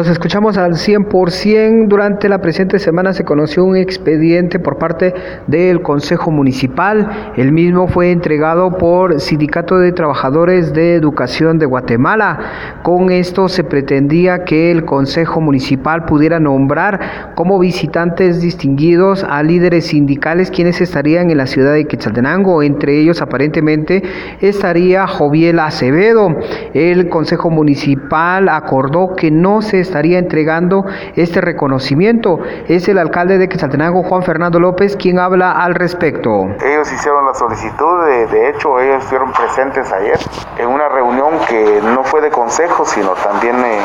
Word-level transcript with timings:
Nos 0.00 0.08
escuchamos 0.08 0.56
al 0.56 0.76
100%. 0.76 1.86
Durante 1.86 2.30
la 2.30 2.40
presente 2.40 2.78
semana 2.78 3.12
se 3.12 3.26
conoció 3.26 3.66
un 3.66 3.76
expediente 3.76 4.58
por 4.58 4.78
parte 4.78 5.12
del 5.46 5.82
Consejo 5.82 6.30
Municipal. 6.30 7.34
El 7.36 7.52
mismo 7.52 7.86
fue 7.86 8.10
entregado 8.10 8.78
por 8.78 9.20
Sindicato 9.20 9.76
de 9.76 9.92
Trabajadores 9.92 10.72
de 10.72 10.94
Educación 10.94 11.58
de 11.58 11.66
Guatemala. 11.66 12.80
Con 12.82 13.10
esto 13.10 13.50
se 13.50 13.62
pretendía 13.62 14.44
que 14.44 14.70
el 14.70 14.86
Consejo 14.86 15.42
Municipal 15.42 16.06
pudiera 16.06 16.40
nombrar 16.40 17.34
como 17.34 17.58
visitantes 17.58 18.40
distinguidos 18.40 19.22
a 19.22 19.42
líderes 19.42 19.88
sindicales 19.88 20.50
quienes 20.50 20.80
estarían 20.80 21.30
en 21.30 21.36
la 21.36 21.46
ciudad 21.46 21.74
de 21.74 21.84
Quetzaltenango. 21.84 22.62
Entre 22.62 22.98
ellos 22.98 23.20
aparentemente 23.20 24.02
estaría 24.40 25.06
Joviel 25.06 25.58
Acevedo. 25.58 26.34
El 26.72 27.10
Consejo 27.10 27.50
Municipal 27.50 28.48
acordó 28.48 29.14
que 29.14 29.30
no 29.30 29.60
se 29.60 29.89
estaría 29.90 30.18
entregando 30.18 30.84
este 31.16 31.40
reconocimiento. 31.40 32.38
Es 32.68 32.88
el 32.88 32.98
alcalde 32.98 33.38
de 33.38 33.48
Quetzaltenango, 33.48 34.04
Juan 34.04 34.22
Fernando 34.22 34.60
López, 34.60 34.96
quien 34.96 35.18
habla 35.18 35.50
al 35.52 35.74
respecto. 35.74 36.30
Ellos 36.64 36.92
hicieron 36.92 37.26
la 37.26 37.34
solicitud, 37.34 38.06
de, 38.06 38.48
hecho 38.48 38.78
ellos 38.78 39.02
estuvieron 39.02 39.32
presentes 39.32 39.92
ayer 39.92 40.18
en 40.58 40.68
una 40.68 40.88
reunión 40.88 41.32
que 41.48 41.80
no 41.82 42.04
fue 42.04 42.20
de 42.20 42.30
consejo, 42.30 42.84
sino 42.84 43.10
también 43.14 43.56
eh, 43.56 43.80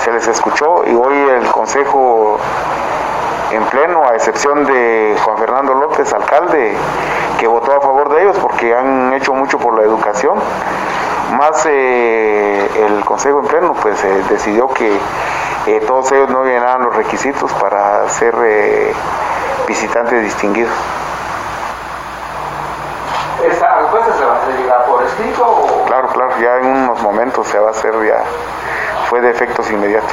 se 0.00 0.12
les 0.12 0.26
escuchó 0.26 0.84
y 0.86 0.94
hoy 0.94 1.14
el 1.14 1.46
consejo 1.52 2.38
en 3.52 3.62
pleno, 3.64 4.04
a 4.04 4.14
excepción 4.14 4.64
de 4.66 5.16
Juan 5.24 5.38
Fernando 5.38 5.74
López, 5.74 6.12
alcalde, 6.12 6.72
que 7.38 7.46
votó 7.46 7.76
a 7.76 7.80
favor 7.80 8.14
de 8.14 8.22
ellos 8.22 8.36
porque 8.40 8.74
han 8.74 9.12
hecho 9.14 9.32
mucho 9.32 9.58
por 9.58 9.74
la 9.78 9.84
educación 9.84 10.38
más 11.36 11.66
eh, 11.66 12.86
el 12.86 13.04
Consejo 13.04 13.42
pleno 13.42 13.74
pues 13.74 14.02
eh, 14.04 14.22
decidió 14.28 14.68
que 14.68 14.98
eh, 15.66 15.82
todos 15.86 16.10
ellos 16.12 16.30
no 16.30 16.44
llenaban 16.44 16.82
los 16.82 16.96
requisitos 16.96 17.52
para 17.54 18.08
ser 18.08 18.34
visitantes 19.66 20.22
distinguidos. 20.22 20.72
¿Esta 23.44 23.78
respuesta 23.80 24.14
se 24.18 24.24
va 24.24 24.36
a 24.36 24.60
llegar 24.60 24.84
por 24.86 25.02
escrito? 25.04 25.46
O... 25.46 25.84
Claro, 25.86 26.08
claro, 26.08 26.32
ya 26.40 26.58
en 26.58 26.66
unos 26.66 27.00
momentos 27.02 27.46
se 27.46 27.58
va 27.58 27.68
a 27.68 27.70
hacer, 27.70 27.94
ya 28.04 28.22
fue 29.08 29.20
de 29.20 29.30
efectos 29.30 29.70
inmediatos. 29.70 30.12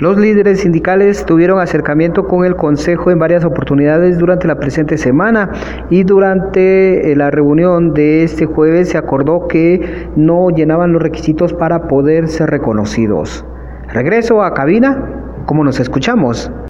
Los 0.00 0.18
líderes 0.18 0.62
sindicales 0.62 1.24
tuvieron 1.24 1.60
acercamiento 1.60 2.26
con 2.26 2.44
el 2.44 2.56
Consejo 2.56 3.12
en 3.12 3.20
varias 3.20 3.44
oportunidades 3.44 4.18
durante 4.18 4.48
la 4.48 4.56
presente 4.56 4.98
semana 4.98 5.52
y 5.88 6.02
durante 6.02 7.12
eh, 7.12 7.14
la 7.14 7.30
reunión 7.30 7.94
de 7.94 8.24
este 8.24 8.44
jueves 8.44 8.88
se 8.88 8.98
acordó 8.98 9.46
que 9.46 10.08
no 10.16 10.50
llenaban 10.50 10.92
los 10.92 11.00
requisitos 11.00 11.52
para 11.52 11.86
poder 11.86 12.26
ser 12.26 12.50
reconocidos. 12.50 13.46
Regreso 13.86 14.42
a 14.42 14.52
cabina, 14.52 15.44
como 15.46 15.62
nos 15.62 15.78
escuchamos. 15.78 16.50